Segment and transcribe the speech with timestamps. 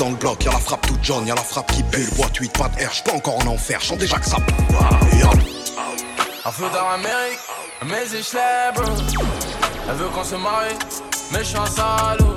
[0.00, 2.08] dans le bloc, y'a la frappe toute jaune, y'a la frappe qui bulle.
[2.16, 4.54] Boîte 8, pas de R, j'suis pas encore en enfer, j'sens déjà que ça pue.
[6.42, 7.38] Un feu dans l'Amérique,
[7.84, 8.82] mais ich lebe.
[9.88, 10.74] Elle veut qu'on se marie,
[11.32, 12.34] mais j'suis un salaud.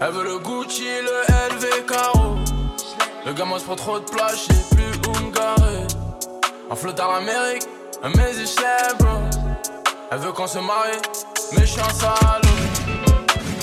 [0.00, 1.22] Elle veut le Gucci, le
[1.54, 2.36] LV Caro.
[3.24, 5.86] Le gamin se prend trop de place, j'sais plus où me garer.
[6.70, 7.66] Un flot dans l'Amérique,
[8.14, 9.08] mais ich lebe.
[10.10, 11.00] Elle veut qu'on se marie,
[11.56, 12.48] mais j'suis un salaud.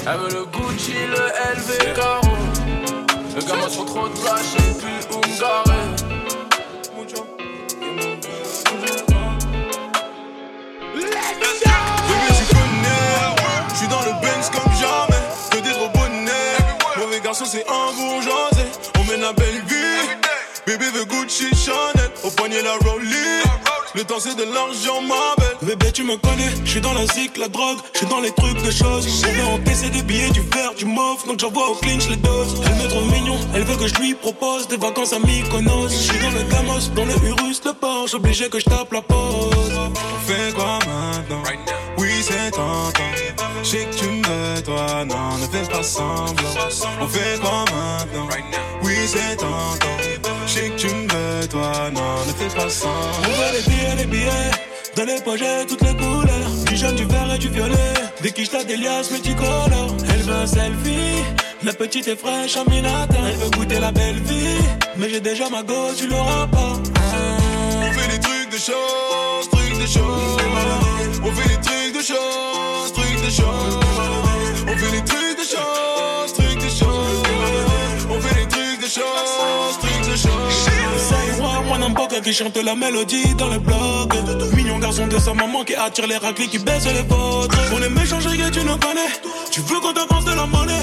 [0.07, 2.38] Elle veut le Gucci, le LV Caro.
[3.39, 6.09] Le gamin se prend trop de place, j'sais plus où me garer.
[17.45, 18.69] c'est un bourgeoisie.
[18.99, 20.09] On mène la belle vie.
[20.67, 22.11] Bébé veut Gucci, Chanel.
[22.23, 23.48] Au poignet la Rollie.
[23.95, 25.57] Le temps c'est de l'argent, ma belle.
[25.69, 28.31] Bébé, tu me connais, je suis dans la zik, la drogue, je suis dans les
[28.31, 29.07] trucs de choses.
[29.27, 32.61] On veut encaisser des billets, du verre, du mauve, donc j'envoie au clinch les doses.
[32.65, 35.89] Elle me trouve mignon, elle veut que je lui propose des vacances à Mykonos.
[35.89, 39.01] Je suis dans le Gamos, dans le Urus, le Porsche, obligé que je tape la
[39.01, 39.73] pause.
[39.75, 41.43] On fait quoi maintenant?
[41.97, 42.93] Oui, c'est tentant.
[43.63, 46.33] Je sais que tu me toi, non, ne fais pas semblant.
[47.01, 48.27] On fait quoi maintenant?
[48.83, 50.18] Oui, c'est tentant.
[50.77, 52.99] Tu me veux, toi, non, ne fais pas semblant.
[53.23, 54.51] On veut les billets, les billets.
[54.95, 56.51] Dans les projets, toutes les couleurs.
[56.67, 57.93] Du jaune, du vert et du violet.
[58.21, 59.95] Des quiches, des liasses multicolores.
[60.09, 61.23] Elle veut un selfie.
[61.63, 63.15] La petite est fraîche en minata.
[63.29, 64.57] Elle veut goûter la belle vie.
[64.97, 66.73] Mais j'ai déjà ma go, tu l'auras pas.
[67.81, 70.37] On fait des trucs de choses, trucs de choses.
[71.23, 73.78] On fait des trucs de choses, trucs de choses.
[82.21, 84.13] Qui chante la mélodie dans le blog.
[84.55, 87.51] Mignon garçon de sa maman qui attire les raclés qui baissent les potes.
[87.73, 89.11] On est méchants, que tu nous connais.
[89.51, 90.73] Tu veux qu'on t'avance de la monnaie?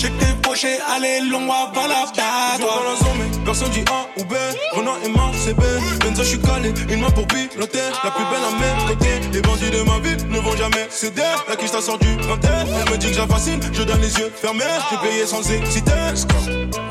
[0.00, 4.24] Que t'es poché, allez, long, va la bas dans la zone, personne dit A ou
[4.24, 4.34] B.
[4.76, 5.62] Renan et Marc, c'est B.
[6.04, 7.80] Benzo, j'suis calé, une main pour piloter.
[8.04, 9.28] La plus belle à mes côtés.
[9.32, 11.22] Les bandits de ma ville ne vont jamais céder.
[11.48, 14.62] La quiche t'a sorti du Elle me dit que j'affascine, je donne les yeux fermés.
[14.88, 15.90] J'ai payé sans hésiter.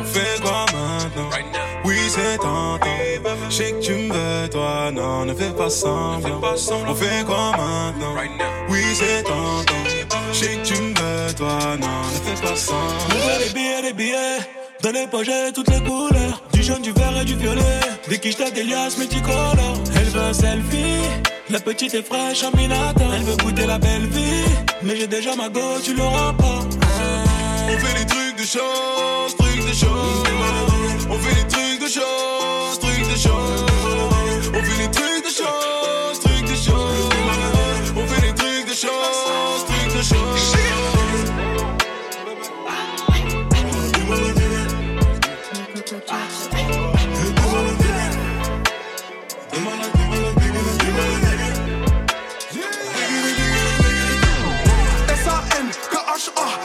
[0.02, 1.67] On fait quoi maintenant?
[1.88, 2.80] Oui, c'est tentant.
[3.50, 6.42] J'sais que tu me veux, toi, non, ne fais pas semblant.
[6.86, 8.14] On fait quoi maintenant?
[8.68, 9.74] Oui, c'est tentant.
[10.34, 13.16] J'sais que tu me veux, toi, non, ne fais pas semblant.
[13.16, 14.40] On les billets, les billets.
[14.84, 16.44] Dans les projets, toutes les couleurs.
[16.52, 17.80] Du jaune, du vert et du violet.
[18.10, 19.82] Des quiches, des liasses multicolores.
[19.96, 21.08] Elle veut un selfie.
[21.50, 23.06] La petite est fraîche en minata.
[23.16, 24.44] Elle veut goûter la belle vie.
[24.84, 26.60] Mais j'ai déjà ma go, tu l'auras pas.
[27.70, 30.27] On fait des trucs de choses, trucs de choses.
[31.88, 33.66] De choses, trucs de choses.
[34.54, 37.10] On fait des trucs de choses, trucs de choses.
[37.96, 40.02] On fait des trucs de choses, trucs de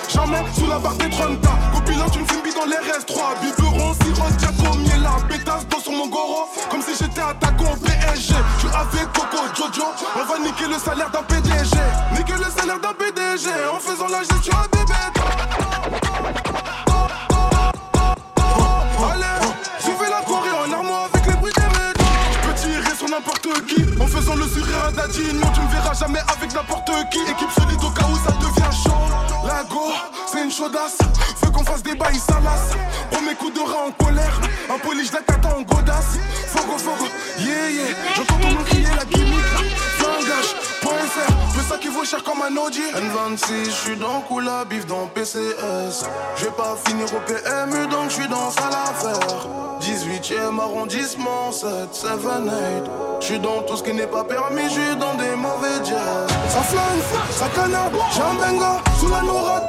[0.08, 1.38] jamais sous la barre des 30
[1.72, 4.61] Copilote, me filmes dans les RS3 Biberon, sirop,
[5.28, 9.86] Pétasse sur mon Comme si j'étais attaquant au PSG Je suis avec Coco, Jojo.
[10.16, 11.76] On va niquer le salaire d'un PDG
[12.16, 14.82] Niquer le salaire d'un PDG En faisant la gestion à des
[22.32, 23.84] Je peux tirer sur n'importe qui.
[24.00, 27.20] En faisant le sourire à Daddy Non, tu me verras jamais avec n'importe qui.
[27.20, 28.90] Équipe solide au cas où ça devient chaud.
[29.46, 29.92] La go,
[30.52, 30.98] chaudasse.
[31.42, 32.76] Veux qu'on fasse des bails salaces.
[33.10, 34.40] Premier coup de rat en colère.
[34.72, 36.18] Un polish d'attaquant en godasse.
[36.48, 37.06] Fogo, fogo,
[37.38, 37.94] yeah, yeah.
[38.14, 39.44] J'entends ton nom crier la gimmick.
[39.98, 42.80] Fingage.fr, fais ça qui vaut cher comme un Audi.
[42.80, 46.04] N26, j'suis dans Kula, bif dans PCS.
[46.36, 49.48] J'vais pas finir au PMU, donc j'suis dans affaire.
[49.80, 52.90] 18ème arrondissement, 7, 7, 8.
[53.20, 56.28] J'suis dans tout ce qui n'est pas permis, j'suis dans des mauvais jazz.
[56.48, 58.80] Ça flingue, ça canard, j'ai un benga.
[59.00, 59.68] Sous la nourade,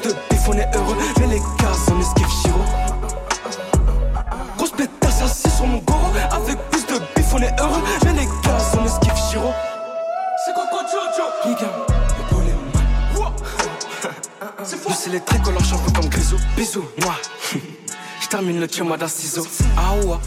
[18.61, 19.45] le tien, moi d'un ciseau.
[19.75, 20.17] Ah ouais.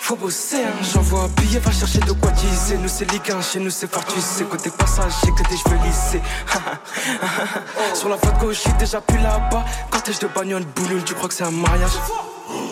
[0.00, 0.72] Faut bosser, hein.
[0.92, 2.76] j'envoie un billet, va chercher de quoi diser.
[2.78, 4.20] Nous c'est Ligue 1, chez nous c'est fortuit.
[4.20, 6.22] C'est côté passage, j'ai que des cheveux lissés.
[7.94, 9.64] Sur la faute gauche, j'suis déjà plus là-bas.
[9.90, 11.90] Cortège de bagnole, boulule, tu crois que c'est un mariage?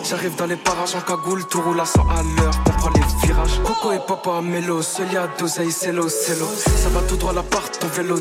[0.09, 3.27] J'arrive dans les parages en cagoule, tout roule à 100 à l'heure, on prend les
[3.27, 3.59] virages.
[3.65, 6.47] Coco et papa, mélo, seul y'a d'oseille, c'est l'eau, c'est l'eau.
[6.47, 8.17] Ça va tout droit l'appart, ton vélo.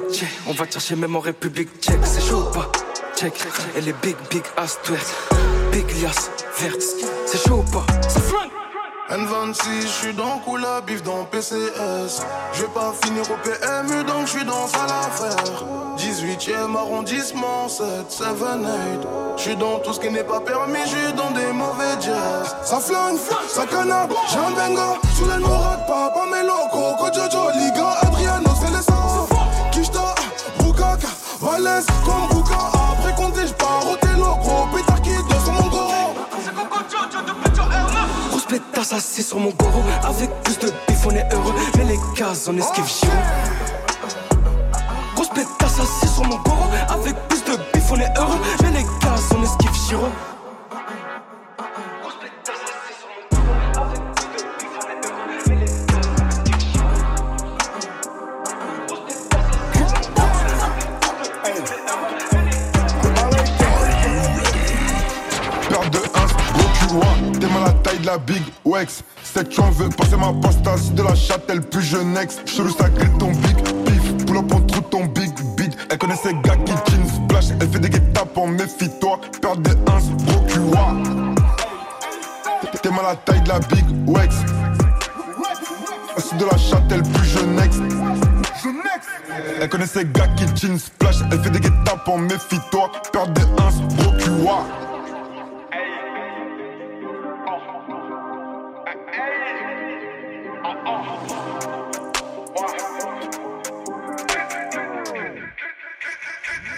[0.46, 2.70] On va chercher même en République tchèque, c'est chaud pas?
[3.16, 3.34] Check,
[3.76, 4.78] et les big, big ass
[5.72, 6.82] Big lias, verte,
[7.26, 7.84] c'est chaud ou pas?
[8.08, 8.50] Ça flingue!
[9.10, 12.22] N26, je suis dans Coula, bif dans PCS.
[12.52, 15.64] Je vais pas finir au PMU, donc je suis dans à l'affaire.
[15.96, 19.08] 18e arrondissement, 7, 7, 8.
[19.36, 22.56] Je suis dans tout ce qui n'est pas permis, je suis dans des mauvais jazz.
[22.64, 23.18] Ça flingue,
[23.48, 25.00] ça canard, j'ai un banger.
[25.16, 27.12] Sous les noirades, papa, locaux.
[27.12, 29.28] Jojo, Liga, Adriano, c'est l'essence.
[29.72, 30.14] Kishta,
[30.60, 31.08] Bukaka,
[31.40, 32.79] Valence, comme Buka.
[38.50, 41.54] Pétasse assis sur mon goro Avec plus de bif on est heureux.
[41.78, 43.12] Mais les cases on esquive Giro
[45.14, 48.38] Grosse pétasse assis sur mon goro Avec plus de bif on est heureux.
[48.62, 50.08] Mais les cases on esquive Giro
[68.00, 69.02] de la big Wex.
[69.22, 72.40] C'est que tu en veux passer ma pasta, c'est de la châtelle plus jeunesse.
[72.46, 72.88] Chelou, ça
[73.18, 74.26] ton big pif.
[74.26, 75.76] Pull up, on trouve ton big beat.
[75.90, 77.46] Elle connaît ses gars qui chin splash.
[77.60, 79.20] Elle fait des guet-tapes en méfie-toi.
[79.40, 80.46] Peur de 1, gros
[82.82, 84.36] T'es mal à la taille de la big Wex.
[86.18, 87.78] C'est de la châtelle plus jeunesse.
[89.60, 91.16] Elle connaît ses gars qui chin splash.
[91.30, 92.90] Elle fait des guet-tapes en méfie-toi.
[93.12, 93.44] Peur de 1,
[93.96, 94.10] gros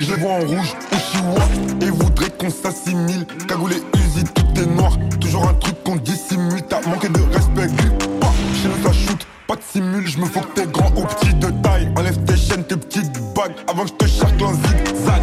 [0.03, 1.45] Je les vois en rouge au chihuahua
[1.81, 3.25] et voudrais qu'on s'assimile.
[3.47, 4.99] Cagoulé, usine, tout est noir.
[5.21, 6.61] Toujours un truc qu'on dissimule.
[6.69, 8.33] T'as manqué de respect, grip pas.
[8.61, 10.09] Chez nous ça shoot, pas de simule.
[10.09, 11.89] Je me faut que t'es grand ou petit de taille.
[11.97, 15.23] Enlève tes chaînes, tes petites bagues avant que je te charcle en zigzag.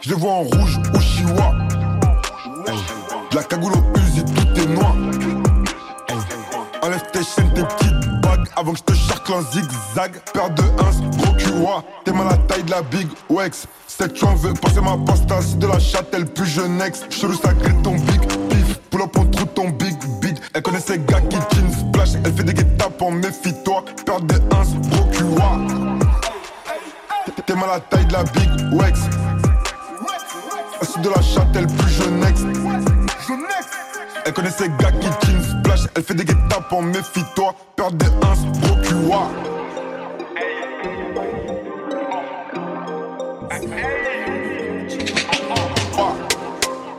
[0.00, 1.54] Je les vois en rouge au chihuahua.
[3.32, 4.96] La cagoule au usine, tout est noir.
[6.82, 10.20] Enlève tes chaînes, tes petites bagues avant que je te charcle en zigzag.
[10.34, 11.19] Peur de 1,
[12.04, 13.66] T'es mal à la taille de la big Wex.
[13.86, 17.04] C'est que tu en veux passer ma pasta, c'est de la châtelle plus jeunesse.
[17.10, 18.78] Chelou, ça grille ton big pif.
[18.90, 20.40] Pull up, on ton big beat.
[20.54, 22.10] Elle connaît ses gars qui chin splash.
[22.24, 23.84] Elle fait des guet-tapes en méfie-toi.
[24.06, 24.38] Peur de 1,
[24.88, 25.10] gros.
[27.46, 29.00] T'es mal à la taille de la big Wex.
[30.82, 32.42] C'est de la châtelle plus jeunesse.
[34.24, 35.80] Elle connaît ses gars qui chin splash.
[35.94, 37.54] Elle fait des guet-tapes en méfie-toi.
[37.76, 38.08] Peur de 1,
[38.60, 39.59] gros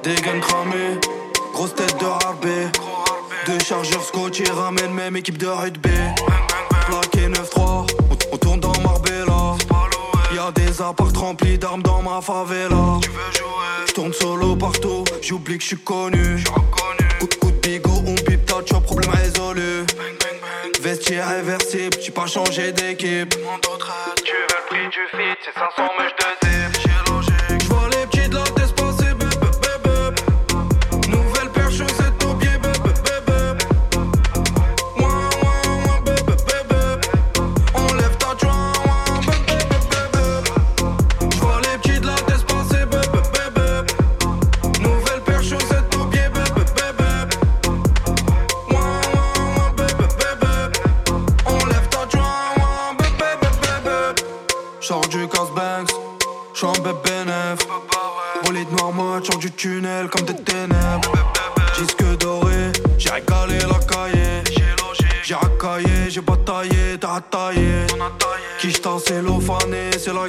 [0.03, 0.99] Des gains cramés,
[1.53, 2.67] grosse tête de rarbé.
[3.45, 5.91] Deux chargeurs scotch et ramène même équipe de rugby.
[6.87, 7.87] Plaqué 9-3,
[8.31, 9.55] on, tourne dans Marbella.
[10.33, 12.99] Y'a des apparts remplis d'armes dans ma favela.
[13.87, 16.43] Je tourne solo partout, j'oublie que je suis connu.
[17.19, 19.85] Coup coup de bigot, on pipe ta chop, problème résolu.
[20.81, 23.29] Vestiaire réversible, j'ai pas changé d'équipe.
[23.29, 26.40] Tu veux le prix du fit, c'est 500 mèches de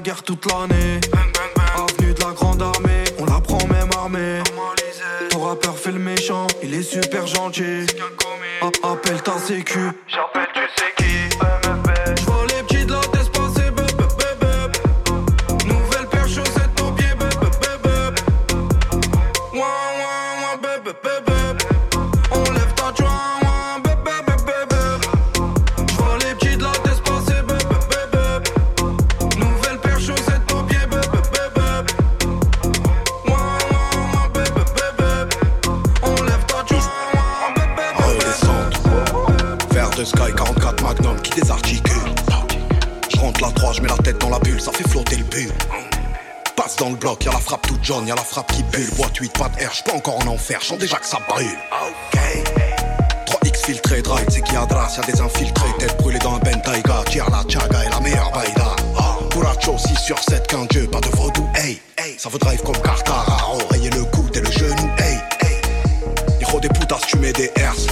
[0.03, 1.01] guerre toute l'année.
[1.77, 4.43] Avenue de la grande armée, on la prend même armée.
[5.31, 7.87] Ton rappeur fait le méchant, il est super gentil.
[8.83, 10.52] Appelle ta sécu, j'appelle
[46.97, 48.89] Bloc, y'a la frappe toute jaune, y'a la frappe qui bulle.
[48.97, 51.47] Boîte 8, pas de R, j'suis pas encore en enfer, j'sens déjà que ça brûle.
[51.83, 52.21] Ok.
[53.27, 55.73] 3X filtré, drive, c'est qui a drasse, y'a des infiltrés.
[55.79, 58.77] Tête brûlée dans un Bentayga, tire la chaga et la meilleure baïda.
[59.31, 62.17] Buracho 6 sur 7 qu'un dieu, pas de vaudou, hey, hey.
[62.19, 65.61] Ça veut drive comme Cartara, oreiller le coude et le genou, hey, hey.
[66.41, 67.87] Y'a des poutasses, tu mets des R's,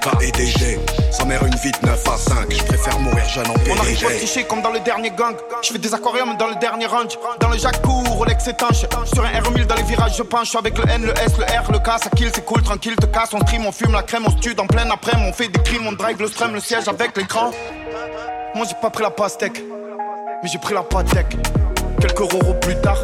[0.00, 0.78] TDK et des G.
[1.10, 4.00] Ça mère une vie de 9 à 5, je préfère mourir jeune en On arrive
[4.00, 4.16] pas PDG.
[4.18, 5.34] tricher comme dans le dernier gang.
[5.62, 7.18] Je fais des aquariums dans le dernier range.
[7.40, 8.86] Dans le Jacques Rolex étanche.
[9.12, 10.54] Sur un R1000 dans les virages, je penche.
[10.54, 13.06] Avec le N, le S, le R, le K, ça kill, c'est cool, tranquille, te
[13.06, 13.30] casse.
[13.34, 15.12] On stream, on fume la crème, on stud en pleine après.
[15.16, 17.50] On fait des crimes, on drive le stream, le siège avec l'écran.
[18.54, 19.62] Moi j'ai pas pris la pastèque,
[20.42, 21.36] mais j'ai pris la pâtèque.
[22.00, 22.98] Quelques euros plus tard,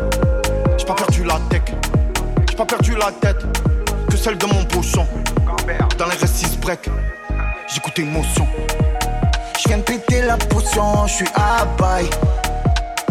[0.77, 1.63] j'ai pas perdu la tech.
[2.49, 3.43] J'ai pas perdu la tête
[4.11, 5.07] que celle de mon pochon.
[5.99, 6.89] Dans les R6 break,
[7.67, 8.47] j'écoute émotion.
[9.59, 12.09] Je viens de péter la potion, je suis à bail.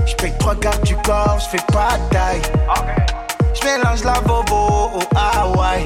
[0.05, 2.41] Je paye trois gardes du corps, je fais pas taille.
[3.53, 5.83] Je mélange la bobo au Hawaï.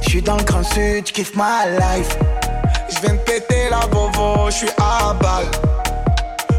[0.00, 2.16] Je suis dans le grand sud, kiffe ma life.
[2.88, 5.50] Je viens de péter la bobo, je suis à balle.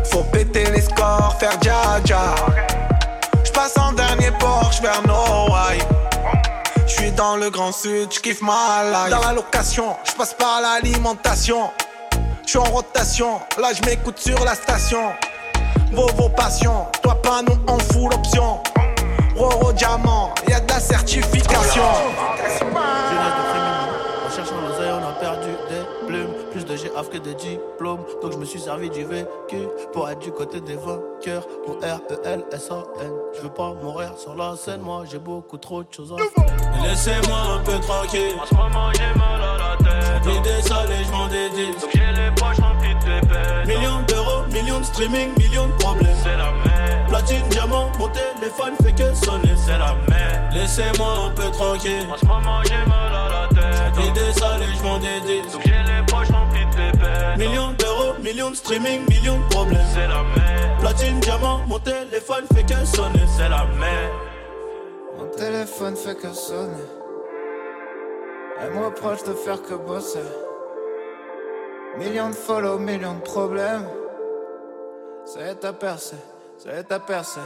[0.06, 2.36] Faut péter les scores, faire dja
[3.44, 5.82] Je passe en dernier Porsche vers Noailles.
[6.88, 9.12] Je suis dans le grand sud, je kiffe ma life.
[9.12, 11.70] Dans la location, je passe par l'alimentation.
[12.46, 15.12] Je suis en rotation, là je m'écoute sur la station.
[15.92, 18.64] Vos vos passions, toi pas nous on fout l'option.
[19.36, 21.84] Roro diamant, y a de la certification.
[26.78, 27.08] Plumes.
[27.08, 30.76] Plus de diplômes, donc je me suis servi du vécu pour être du côté des
[30.76, 31.48] vainqueurs.
[31.66, 36.14] Pour R-E-L-S-A-N, je veux pas mourir sur la scène, moi j'ai beaucoup trop de choses
[36.14, 36.84] à faire.
[36.84, 38.36] Laissez-moi un peu tranquille.
[38.42, 40.26] En ce moment j'ai mal à la tête.
[40.26, 41.72] L'idée sale et je m'en dédie.
[41.80, 43.68] Donc j'ai les poches remplies de pépettes.
[43.68, 46.16] Millions d'euros, millions de streaming, millions de problèmes.
[46.24, 47.08] C'est la merde.
[47.08, 49.56] Platine, diamant, mon téléphone fait que sonner.
[49.56, 50.54] C'est la merde.
[50.54, 52.06] Laissez-moi un peu tranquille.
[52.12, 53.98] En ce moment j'ai mal à la tête.
[53.98, 55.42] L'idée sale et je m'en dédie.
[55.54, 55.97] Donc j'ai les
[57.38, 59.86] Millions d'euros, millions de streaming, millions de problèmes.
[59.94, 60.80] C'est la merde.
[60.80, 63.26] Platine, diamant, mon téléphone fait que sonner.
[63.38, 64.14] C'est la merde.
[65.18, 66.84] Mon téléphone fait que sonner.
[68.60, 70.20] Elle me reproche de faire que bosser.
[72.00, 73.88] Millions de follow, millions de problèmes.
[75.26, 75.74] Ça est à
[76.58, 77.40] percer, ça est à percer.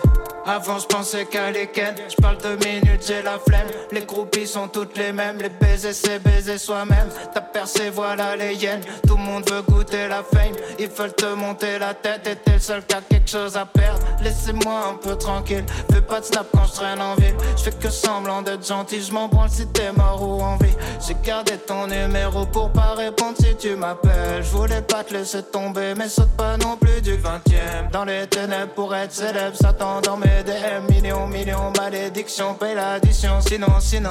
[0.46, 3.68] Avant je pensais qu'à ken, je parle de minutes, j'ai la flemme.
[3.92, 7.10] Les groupies sont toutes les mêmes, les baisers c'est baiser soi-même.
[7.34, 8.84] T'as percé, voilà les yens.
[9.08, 10.56] Tout le monde veut goûter la fame.
[10.80, 13.66] Ils veulent te monter la tête et t'es le seul qui a quelque chose à
[13.66, 14.00] perdre.
[14.24, 17.36] Laissez-moi un peu tranquille, fais pas de snap quand je en ville.
[17.58, 20.76] Je fais que semblant d'être gentil, je m'en branle si t'es mort ou en vie.
[21.06, 24.44] J'ai gardé ton numéro pour pas répondre si tu m'appelles.
[24.44, 27.92] Je voulais pas te laisser tomber, mais saute pas non plus du 20ème.
[27.92, 30.86] Dans les ténèbres pour être célèbre, Satan dans mes DM.
[30.90, 33.42] Millions, millions, malédictions, paye l'addition.
[33.42, 34.10] Sinon, sinon,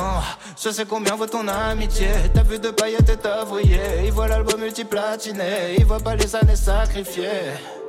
[0.60, 2.08] je sais combien vaut ton amitié.
[2.34, 3.44] T'as vu de paillettes et t'as.
[4.04, 7.79] Il voit l'album multiplatiné, il voit pas les années sacrifiées.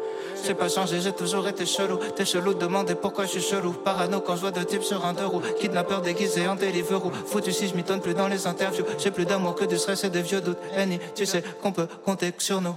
[0.46, 1.98] J'ai pas changé, j'ai toujours été chelou.
[2.16, 3.74] T'es chelou, demandez pourquoi je suis chelou.
[3.74, 5.42] Parano quand je vois deux types sur un deux roues.
[5.60, 7.12] Kidnappeur déguisé en Deliveroo.
[7.28, 8.86] Foutu si je m'y tonne plus dans les interviews.
[8.98, 10.58] J'ai plus d'amour que du stress et des vieux doutes.
[10.76, 12.76] Annie, tu sais qu'on peut compter sur nous.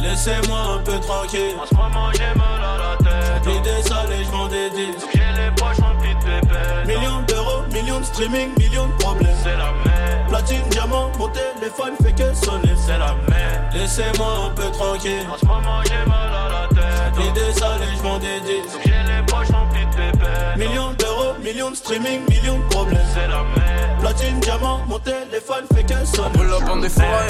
[0.00, 1.54] Laissez-moi un peu tranquille.
[1.60, 3.46] En ce moment j'ai mal à la tête.
[3.46, 4.92] L'idée sale et je m'en dédie.
[4.92, 6.86] Donc j'ai les poches remplies de pépettes.
[6.86, 9.36] Millions d'euros, millions de streaming, millions de problèmes.
[9.42, 10.28] C'est la merde.
[10.28, 12.74] Platine, diamant, mon téléphone fait que sonner.
[12.76, 13.74] C'est la merde.
[13.74, 15.26] Laissez-moi un peu tranquille.
[15.32, 16.79] En ce moment j'ai mal à la tête.
[17.20, 18.62] L'idée sale et je m'en dédie.
[18.72, 20.56] Donc j'ai les poches remplies de pépettes.
[20.56, 22.98] Millions d'euros, millions de streaming, millions de problèmes.
[23.14, 24.00] C'est la merde.
[24.00, 26.30] Platine, diamant, mon téléphone fait que sonner.
[26.32, 27.28] Pull up en des forêts.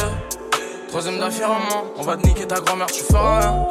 [0.88, 3.66] Troisième d'affirmement, on va te niquer ta grand-mère, tu feras rien.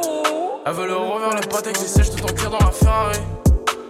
[0.65, 3.19] Elle veut le revers, le pâté que j'essaie, je te t'encuire dans la Ferrari.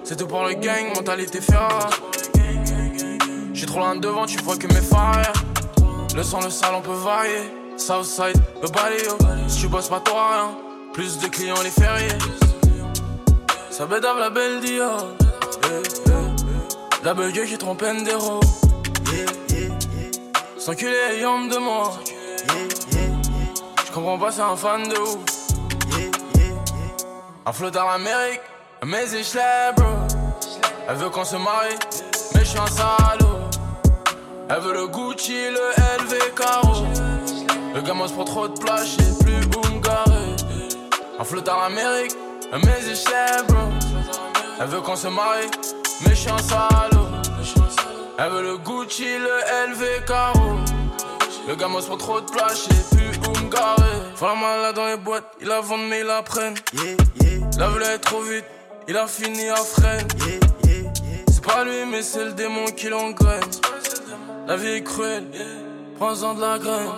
[0.04, 1.94] C'est tout pour le gang, mentalité Ferrari.
[3.54, 5.34] J'suis trop loin devant, tu vois que mes phares.
[6.16, 7.52] Le sang, le sale, on peut varier.
[7.78, 9.18] Southside, le baléo.
[9.48, 10.69] Si tu bosses pas, t'auras rien.
[11.00, 12.18] Plus de clients, les fériés.
[13.70, 15.08] Ça bédave la belle Dior.
[17.06, 18.42] La belle qui trompe d'héros.
[20.58, 21.94] Sans culer les jambes de moi.
[23.86, 25.20] Je comprends pas, c'est un fan de ouf.
[27.46, 28.42] Un flot dans l'Amérique,
[28.86, 29.88] mais je bro.
[30.90, 31.80] Elle veut qu'on se marie,
[32.36, 33.40] mais je suis un salaud.
[34.50, 36.84] Elle veut le Gucci, le LV Caro.
[37.74, 40.19] Le gamin se prend trop de je sais plus où me
[41.20, 41.22] garer.
[41.22, 42.16] Un flot dans l'Amérique,
[42.52, 43.58] mais je l'ai, bro.
[44.60, 45.48] Elle veut qu'on se marie,
[46.06, 47.08] un salaud.
[48.18, 50.58] Elle veut le Gucci, le LV Caro.
[51.48, 53.50] Le gamin se trop de place, j'ai plus où me
[54.22, 56.56] la malade dans les boîtes, il la vend mais il la prenne.
[57.58, 58.46] La voulait trop vite,
[58.88, 60.08] il a fini à freine.
[61.32, 63.42] C'est pas lui, mais c'est le démon qui l'engraine.
[64.48, 65.26] La vie est cruelle,
[65.98, 66.92] prends-en de la graine.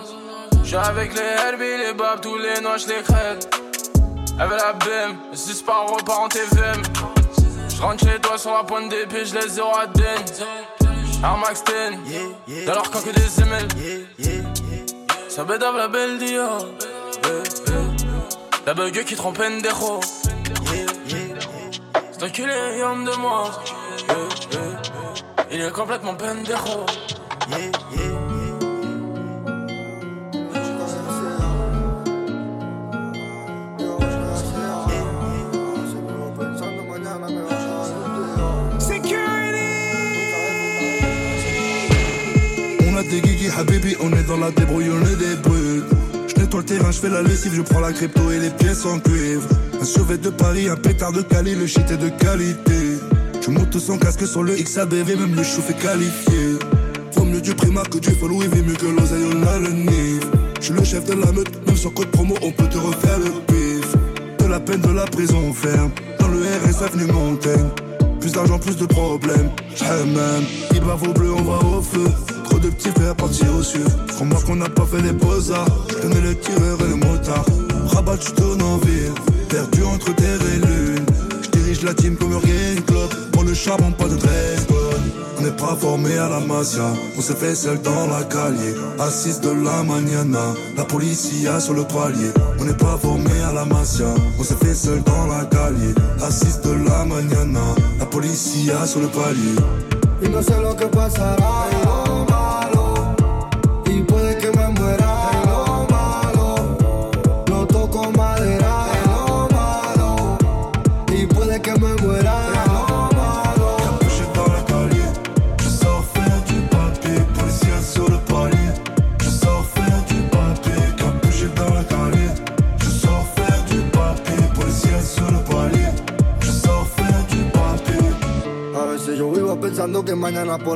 [0.64, 3.02] J'suis avec les Herbie, les babs, tous les noix, j'les
[4.36, 4.52] crève.
[4.52, 6.82] Avec la BM, 6 par repart en TVM.
[7.68, 10.04] J'rentre chez toi sur la pointe d'épée, j'laisse zéro à den.
[11.22, 11.62] Air Max
[12.46, 13.68] 10, dans leur camp que des ML.
[15.28, 16.66] Ça bédave la belle Dior.
[18.66, 20.00] La bug qui trompe pendejo.
[22.12, 23.50] C'est enculé, homme de moi.
[25.50, 26.86] Il est complètement pendejo.
[43.58, 45.84] Habibi, on est dans la débrouille, on est des brutes.
[46.28, 48.86] Je nettoie le terrain, je fais la lessive, je prends la crypto et les pièces
[48.86, 49.46] en cuivre.
[49.78, 52.96] Un survêt de Paris, un pétard de Cali, le shit est de qualité.
[53.42, 56.58] Je monte sans casque sur le XABV, même le chouf est qualifié.
[57.10, 60.22] Faut mieux du primat que du follow, il mieux que l'oseille, on a le nif.
[60.58, 63.18] Je suis le chef de la meute, même sans code promo, on peut te refaire
[63.18, 63.92] le pif.
[64.38, 67.68] De la peine, de la prison ferme, dans le RS avenue Montaigne.
[68.20, 69.50] Plus d'argent, plus de problèmes.
[70.06, 72.31] même, il va vos bleus, on va au feu.
[72.62, 73.84] De petits frères partis au cieux.
[74.14, 75.66] Crois-moi qu'on n'a pas fait les beaux-arts.
[76.00, 77.44] Connais le tireur et le motard.
[77.88, 79.12] Rabat, tu tournes en ville.
[79.48, 81.04] Perdu entre terre et lune.
[81.42, 83.10] Je dirige la team comme Urgen Club.
[83.32, 84.64] Pour le charbon, pas de dress
[85.38, 86.88] On n'est pas formé à la mafia.
[87.18, 88.74] On s'est fait seul dans la calier.
[89.00, 90.54] Assise de la mañana.
[90.76, 92.30] La policia sur le palier.
[92.60, 94.14] On n'est pas formé à la mafia.
[94.38, 95.94] On s'est fait seul dans la calier.
[96.22, 97.74] Assise de la mañana.
[97.98, 99.56] La policia sur le palier.
[100.22, 101.81] Y no sé que pasará.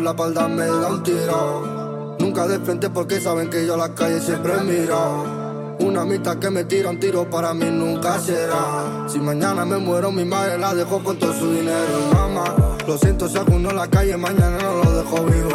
[0.06, 2.16] La espalda me da un tiro.
[2.20, 5.24] Nunca de frente porque saben que yo la calle siempre miro.
[5.80, 9.08] Una amistad que me tira un tiro para mí nunca será.
[9.08, 11.98] Si mañana me muero, mi madre la dejo con todo su dinero.
[12.12, 12.44] Mamá,
[12.86, 15.50] lo siento si alguno en la calle mañana no lo dejo vivo.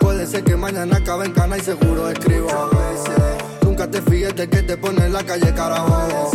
[0.00, 2.48] Puede ser que mañana acabe en cana y seguro escribo.
[3.60, 6.30] Nunca te fíes de que te pone en la calle carajo.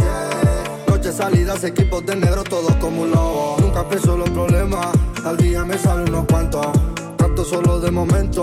[1.11, 3.57] Salidas, equipos de negro, todos como un lobo.
[3.59, 4.87] Nunca pienso los problemas
[5.25, 6.67] al día me sale unos cuantos.
[7.37, 8.41] Solo de momento.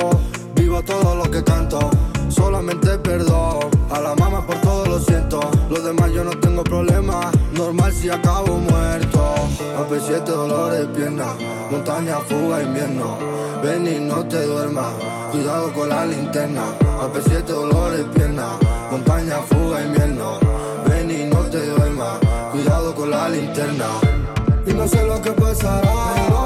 [0.54, 1.78] Vivo todo lo que canto.
[2.28, 3.70] Solamente perdón.
[3.90, 5.38] A la mamá por todo lo siento.
[5.70, 7.30] Los demás yo no tengo problema.
[7.52, 9.34] Normal si acabo muerto.
[9.78, 11.34] AP7 dolores pierna.
[11.70, 13.16] Montaña, fuga, invierno.
[13.62, 14.92] Ven y no te duermas.
[15.30, 16.62] Cuidado con la linterna.
[17.00, 18.58] AP7 dolores pierna.
[18.90, 20.38] Montaña, fuga, invierno.
[20.88, 22.18] Ven y no te duermas.
[22.50, 23.86] Cuidado con la linterna.
[24.66, 26.45] Y no sé lo que pasará.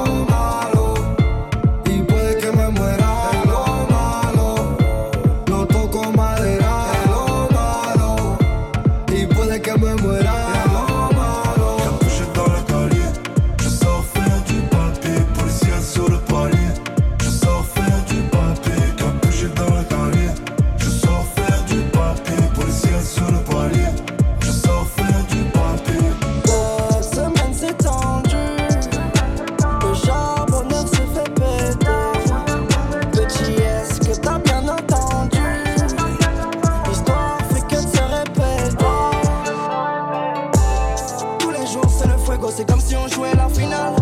[42.55, 43.95] c'est comme si on jouait la finale.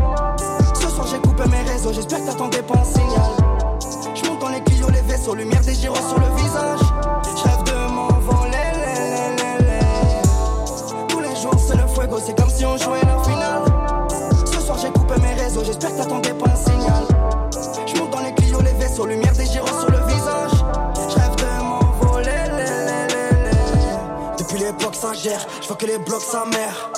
[0.73, 3.31] Ce soir, j'ai coupé mes réseaux, j'espère que t'attendais pas un signal.
[4.15, 6.79] Je monte dans les clios, les vaisseaux, lumière des gyros sur le visage.
[7.37, 8.57] J'rêve de m'envoler,
[11.07, 13.63] Tous les jours, c'est le fuego, c'est comme si on jouait la finale.
[14.45, 17.03] Ce soir, j'ai coupé mes réseaux, j'espère que t'attendais pas un signal.
[17.85, 20.51] Je monte dans les clios, les vaisseaux, lumière des gyros sur le visage.
[21.09, 22.31] J'rêve de m'envoler,
[24.37, 26.91] Depuis l'époque, ça gère, je vois que les blocs, sa mère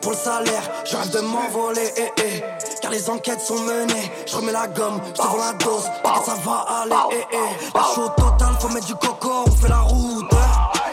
[0.00, 2.42] pour le salaire, j'arrête de m'envoler, eh, eh,
[2.80, 4.10] car les enquêtes sont menées.
[4.26, 7.76] Je remets la gomme, je vends la dose, t'inquiète ça va aller, eh, eh.
[7.76, 10.30] La chaud total, faut mettre du coco, on fait la route.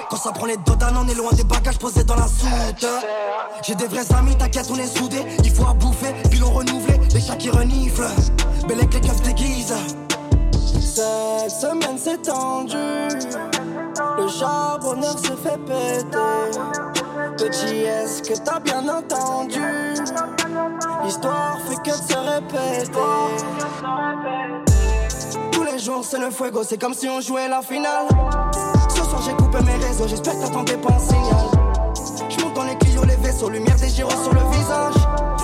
[0.09, 2.85] Quand ça prend les dodanes, on est loin des bagages posés dans la soute.
[3.63, 5.25] J'ai des vrais amis, t'inquiète, on est soudés.
[5.43, 8.07] Il faut à bouffer, puis l'on renouvelé, les chats qui reniflent.
[8.67, 9.73] Belle avec les keufs déguisent.
[11.49, 13.07] semaine s'est tendue.
[14.17, 16.96] Le charbonneur se fait péter.
[17.37, 19.61] Petit, est-ce que t'as bien entendu?
[21.03, 22.91] L'histoire fait que de se répéter.
[25.51, 28.07] Tous les jours c'est le fuego, c'est comme si on jouait la finale.
[28.89, 31.45] Ce soir j'ai coupé mes réseaux, j'espère que t'attendais pas un signal.
[32.27, 34.95] Je monte dans les Clio, les vaisseaux, lumière des gyros sur le visage.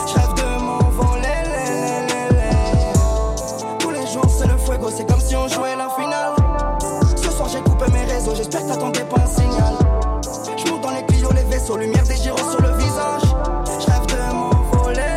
[0.07, 1.27] Je rêve de m'envoler.
[3.79, 6.33] Tous les jours c'est le fuego, c'est comme si on jouait la finale.
[7.15, 9.82] Ce soir j'ai coupé mes réseaux, j'espère que t'attendais pas un signal.
[11.63, 13.23] Clio, les vaisseaux, lumière des gyros sur le visage.
[13.79, 15.15] Je rêve de m'envoler.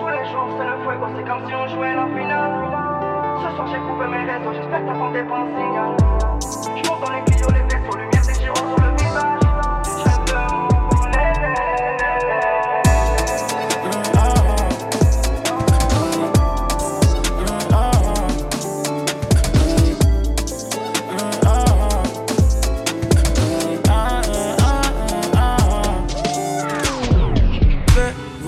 [0.00, 2.54] Tous les jours c'est le fuego, c'est comme si on jouait la finale.
[3.38, 5.96] Ce soir j'ai coupé mes réseaux, j'espère que t'attendais pas un signal.
[6.76, 7.29] Je dans les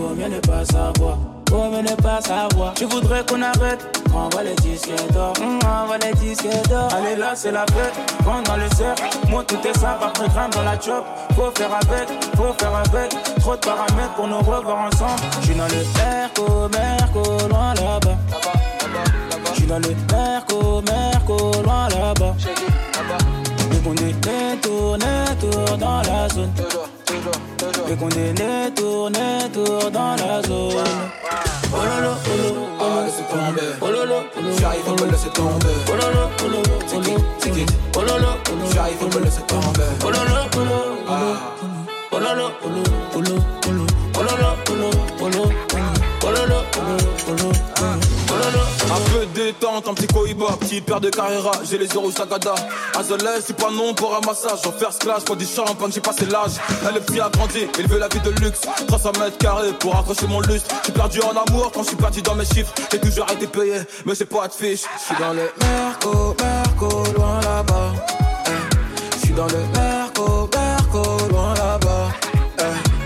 [0.02, 1.16] Vaut mieux ne pas savoir,
[1.48, 2.74] vaut mieux ne pas savoir.
[2.76, 6.88] Je voudrais qu'on arrête, envoie les disques d'or, Hum, envoie les disques d'or.
[6.92, 7.94] Allez là, c'est la fête,
[8.26, 9.04] rentre dans le cercle.
[9.28, 11.04] Moi, tout est simple, après grammes dans la chop.
[11.36, 13.10] Faut faire avec, faut faire avec.
[13.40, 15.22] Trop de paramètres pour nous revoir ensemble.
[15.40, 18.16] J'suis dans le Merco, Merco, loin là-bas.
[19.54, 22.34] J'suis dans le Merco, Merco, loin là-bas.
[23.70, 25.04] Dès qu'on est né, tourne,
[25.40, 26.50] tour dans la zone.
[26.56, 27.51] Dès qu'on
[28.00, 29.12] est né, tourne,
[29.52, 30.72] tour dans la zone.
[31.72, 33.70] Oh lolo, oh lolo, oh laissez tomber.
[33.80, 34.98] oh lolo, oh J'arrive, faut me
[35.30, 35.74] tomber.
[35.88, 37.00] oh lolo, oh lolo, oh
[37.38, 39.12] C'est qui oh lolo, oh J'arrive, faut me
[39.46, 39.88] tomber.
[40.04, 40.80] oh lolo, oh lolo,
[42.12, 43.36] oh lolo, oh lolo, oh lolo,
[44.14, 45.52] oh lolo, oh lolo,
[47.32, 52.54] Un peu détente, un petit cohiba, petite paire de Carrera, j'ai les euros Sagada.
[52.94, 54.66] Azoles, c'est pas non pour un massage.
[54.66, 56.52] En first class, pour du champagne, j'ai passé l'âge.
[56.88, 58.60] Elle est petit a grandi, il veut la vie de luxe.
[58.86, 60.74] 300 mètres carrés pour accrocher mon lustre.
[60.82, 62.72] J'suis perdu en amour quand j'suis parti dans mes chiffres.
[62.90, 64.82] J'ai toujours été payé, mais j'ai pas de fiche.
[64.98, 67.92] J'suis dans le Merco, Merco, loin là-bas.
[68.46, 69.18] Eh.
[69.18, 69.91] J'suis dans le Merco,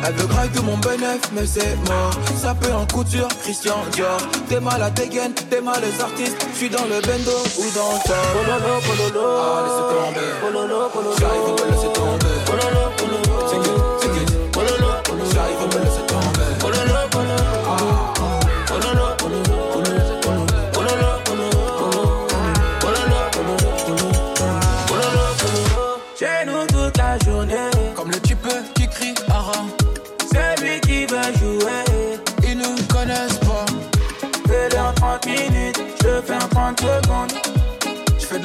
[0.07, 2.13] Elle veut graille de mon bénéf, mais c'est mort.
[2.41, 4.19] Ça peut en couture, Christian Dior.
[4.49, 6.37] T'es mal à dégaine, t'es mal les artistes.
[6.55, 8.07] J'suis dans le bendo ou dans le.
[8.07, 10.31] Pololo, pololo, Ah, laissez tomber.
[10.41, 12.36] pololo, pololo, J'arrive, laisser tomber.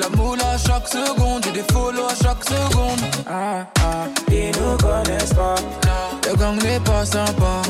[0.01, 2.99] La moule à chaque seconde, j'ai des follow à chaque seconde.
[3.27, 5.55] Ah ah, ils nous connaissent pas.
[6.27, 7.61] Le gang n'est pas sympa.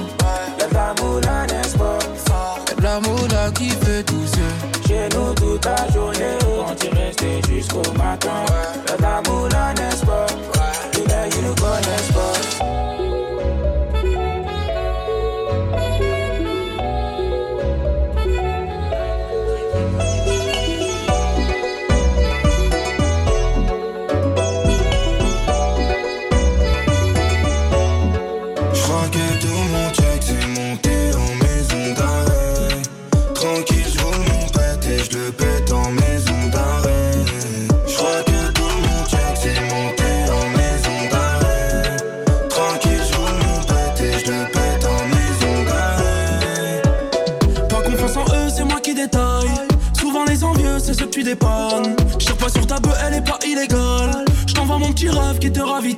[55.42, 55.91] Qui te ravitaille.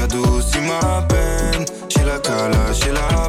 [0.00, 1.64] J'adoucis ma peine.
[1.88, 3.19] J'ai la cala, j'ai la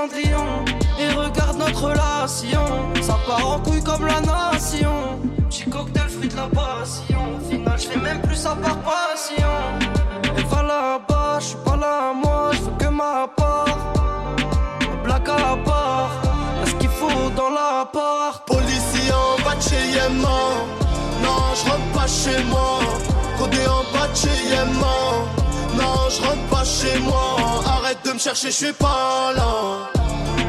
[0.00, 2.62] Et regarde notre relation.
[3.02, 5.18] Ça part en couille comme la nation.
[5.48, 7.18] Petit cocktail, fruit de la passion.
[7.36, 9.48] Au final, je fais même plus ça par passion.
[10.36, 13.66] Et va là-bas, je suis pas là, moi, je que ma part.
[15.02, 16.10] Black à part.
[16.62, 18.44] Est-ce qu'il faut dans la part?
[18.46, 20.66] Policier en bas de chez Yéman.
[21.22, 22.78] Non, je rentre pas chez moi.
[23.36, 25.37] Codé en bas de chez Yéman.
[25.78, 27.36] Non, je rentre pas chez moi.
[27.66, 29.52] Arrête de me chercher, je suis pas là.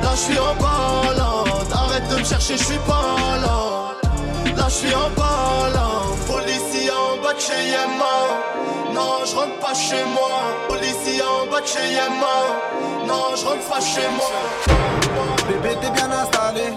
[0.03, 1.71] Là, je suis en balade.
[1.71, 3.95] Arrête de me chercher, je suis pas là.
[4.57, 6.19] Là, je suis en balade.
[6.27, 8.27] Policier en bas de chez Yéman.
[8.93, 10.31] Non, je rentre pas chez moi.
[10.67, 12.45] Policier en bas de chez Yéman.
[13.07, 14.31] Non, je rentre pas chez moi.
[15.47, 16.73] Bébé, t'es bien installé.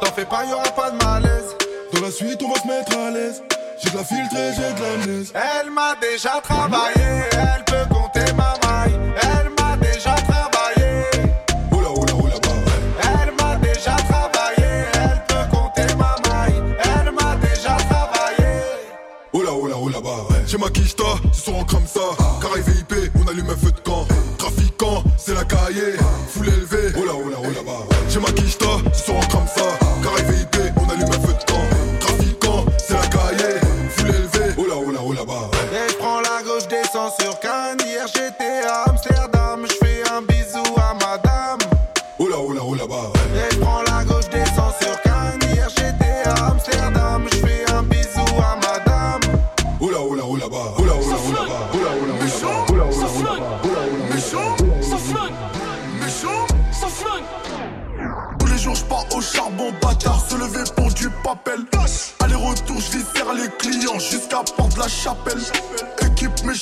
[0.00, 1.56] T'en fais pas, y'aura pas de malaise.
[1.92, 3.42] Dans la suite, on va se mettre à l'aise.
[3.78, 5.32] J'ai de la filtrée, j'ai de l'amnésie.
[5.34, 6.94] Elle m'a déjà travaillé.
[7.32, 8.98] Elle peut compter ma maille.
[9.22, 11.04] Elle m'a déjà travaillé.
[11.72, 12.48] Oula, oula, oula, bah.
[13.02, 14.84] Elle m'a déjà travaillé.
[14.94, 16.62] Elle peut compter ma maille.
[16.78, 18.62] Elle m'a déjà travaillé.
[19.34, 20.34] Oula, oula, oula, bah.
[20.46, 22.00] J'ai ma quicheta, ce soir on crame ça.
[22.40, 24.06] Carré VIP, on allume un feu de camp.
[24.38, 25.96] Trafiquant, c'est la cahier.
[26.30, 26.98] Foule élevée.
[26.98, 27.84] Oula, oula, oula, bah.
[28.08, 29.35] J'ai ma quicheta, ce soir on crame
[46.86, 47.24] Amsterdam.
[47.30, 49.20] Je fais un bisou à madame.
[49.80, 50.74] Oula, oula, oula, bah.
[50.78, 51.70] Oula, oula, oula, bah.
[51.74, 52.62] Oula, oula, oula.
[52.70, 54.56] Oula, oula, oula, méchant.
[54.80, 55.32] Ça flingue.
[56.00, 56.46] Méchant.
[56.72, 57.24] Ça flingue.
[58.38, 61.60] Tous les jours je pars au charbon bâtard Se lever pour du papel
[62.20, 65.40] Aller-retour je faire les clients Jusqu'à porte la chapelle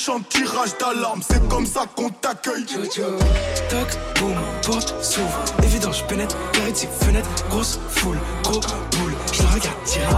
[0.06, 3.88] Méchant tirage d'alarme C'est comme ça qu'on t'accueille Toc,
[4.20, 5.44] boum, porte s'ouvre.
[5.62, 9.14] Évident, je pénètre, vérité, fenêtre, grosse foule, gros boule.
[9.32, 10.12] Je la regarde direct.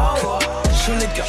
[0.72, 1.25] Je les gars,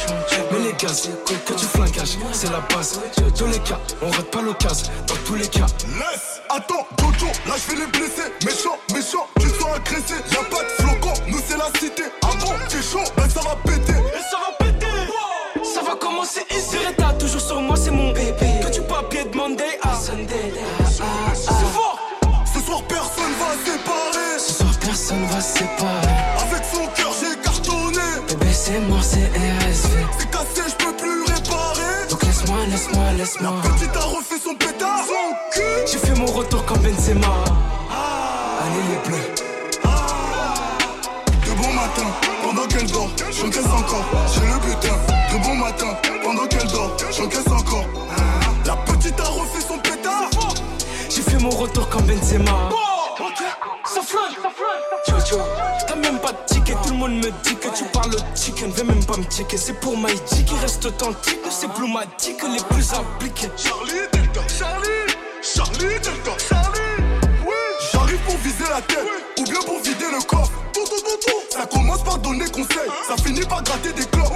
[0.50, 3.00] mais les gaz, que tu flingages, c'est la base.
[3.36, 4.88] Tous les cas, on rate pas l'occasion.
[5.06, 5.66] Dans tous les cas,
[5.96, 6.84] Laisse, attends,
[7.18, 11.12] Jojo, là je vais les blesser Méchant, méchant, tu sois agressé Y'a pas de flocon,
[11.28, 12.02] nous c'est la cité
[12.40, 13.94] bon, t'es chaud, ben ça va péter
[15.88, 18.60] va commencer ici T'as toujours sur moi, c'est mon bébé.
[18.62, 20.52] Que tu papier de Monday à Sunday
[21.34, 21.98] C'est fort
[22.52, 24.38] Ce soir personne va séparer.
[24.38, 26.14] Ce soir personne va se séparer.
[26.44, 28.08] Avec son cœur j'ai cartonné.
[28.28, 32.08] Bébé c'est mort, c'est RSV C'est cassé, je peux plus réparer.
[32.10, 33.52] Donc laisse-moi, laisse-moi, laisse-moi.
[33.62, 35.04] Petite a refait son pétard.
[35.06, 35.62] Son cul.
[35.90, 37.34] J'ai fait mon retour comme Benzema.
[38.60, 39.28] Allez les bleus.
[41.46, 42.08] De bon matin,
[42.42, 44.04] pendant qu'elle dort, j'encaisse encore,
[47.18, 47.84] j'encaisse encore.
[48.64, 50.30] La petite a refait son pétard.
[51.10, 52.70] J'ai fait mon retour comme Benzema.
[53.84, 54.88] Ça flingue, ça flingue
[55.86, 56.74] t'as même pas de ticket.
[56.82, 58.70] Tout le monde me dit que tu parles au chicken.
[58.70, 59.56] Vais même pas me checker.
[59.56, 61.38] C'est pour Maïdi qui reste authentique.
[61.50, 63.50] C'est ploumatique les plus appliqués.
[63.56, 66.78] Charlie Delta, Charlie, Charlie Delta, Charlie.
[67.44, 67.54] Oui.
[67.92, 69.06] J'arrive pour viser la tête,
[69.38, 70.50] ou bien pour vider le corps.
[70.72, 71.40] Tout, tout, tout, tout.
[71.50, 74.28] Ça commence par donner conseil, ça finit par gratter des clopes.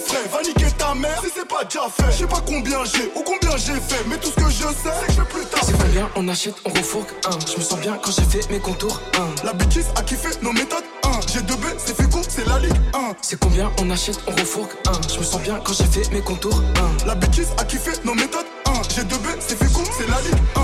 [0.00, 0.28] Effraie.
[0.32, 2.10] Va niquer ta mère si c'est pas déjà fait.
[2.12, 4.90] Je sais pas combien j'ai ou combien j'ai fait, mais tout ce que je sais,
[5.00, 5.60] c'est que je plus tard.
[5.64, 8.60] C'est combien on achète, on refourgue un Je me sens bien quand j'ai fait mes
[8.60, 11.20] contours un La bêtise a kiffé nos méthodes 1.
[11.32, 13.14] J'ai 2 B, c'est Fico, c'est la Ligue 1.
[13.22, 16.20] C'est combien on achète, on refourgue un Je me sens bien quand j'ai fait mes
[16.20, 18.72] contours un La bêtise a kiffé nos méthodes 1.
[18.94, 20.60] J'ai 2 B, c'est Fico, c'est la Ligue 1.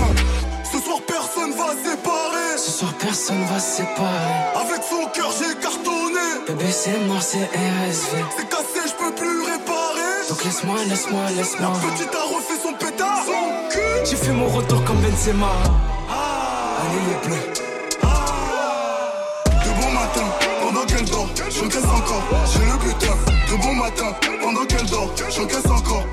[0.71, 2.57] Ce soir, personne va séparer.
[2.57, 6.45] Ce soir personne va séparer Avec son cœur, j'ai cartonné.
[6.47, 8.23] Bébé c'est mort, c'est RSV
[10.29, 13.23] Donc laisse-moi, laisse-moi, laisse-moi Petite a refait son pétard.
[14.03, 15.47] J'ai fait mon retour comme Benzema
[16.09, 17.53] Allez les bleus
[19.63, 20.27] De bon matin,
[20.61, 22.23] pendant qu'elle dort, j'encaisse encore.
[22.51, 23.15] J'ai le butin.
[23.49, 26.03] De bon matin, pendant qu'elle dort, j'encaisse encore.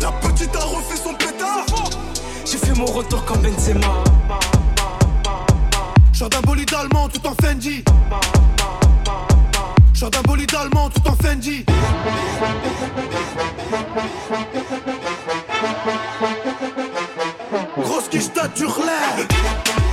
[0.00, 1.66] La petite a refait son pétard.
[2.46, 3.86] J'ai fait mon retour comme Benzema
[6.12, 7.84] Genre d'un bolide allemand tout en Fendi.
[10.04, 11.64] Genre d'un bolide allemand tout en Fendi.
[17.78, 19.83] Grosse quiche stature l'air.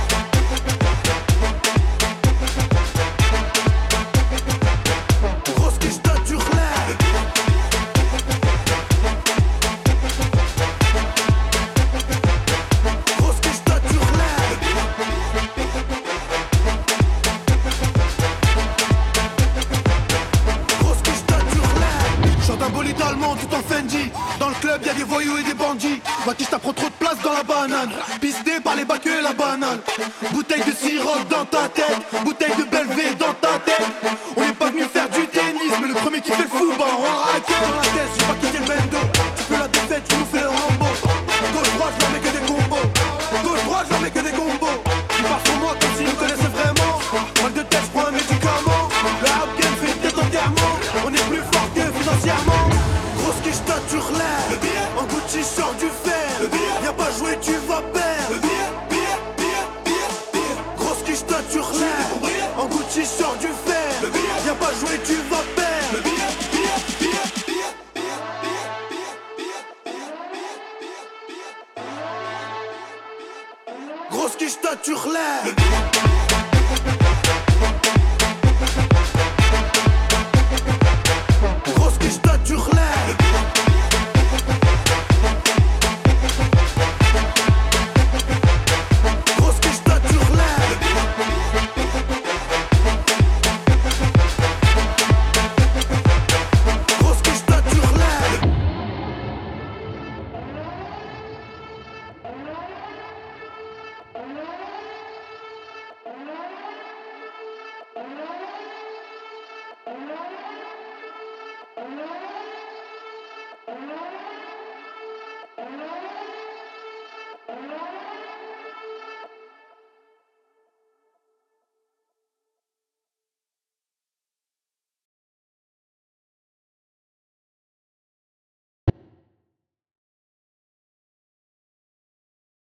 [74.22, 76.21] Grosse quiche, stature l'air.